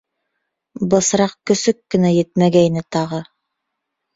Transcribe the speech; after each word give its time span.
Бысраҡ 0.93 1.35
көсөк 1.51 1.79
кенә 1.97 2.13
етмәгәйне 2.15 2.85
тағы! 2.97 3.21